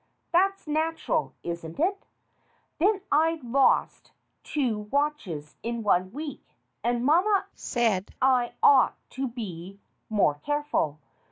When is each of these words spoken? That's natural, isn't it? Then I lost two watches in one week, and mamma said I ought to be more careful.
That's 0.31 0.65
natural, 0.67 1.35
isn't 1.43 1.79
it? 1.79 2.05
Then 2.79 3.01
I 3.11 3.39
lost 3.43 4.11
two 4.41 4.79
watches 4.89 5.55
in 5.61 5.83
one 5.83 6.11
week, 6.11 6.43
and 6.83 7.05
mamma 7.05 7.45
said 7.53 8.09
I 8.19 8.53
ought 8.63 8.97
to 9.11 9.27
be 9.27 9.79
more 10.09 10.33
careful. 10.43 10.99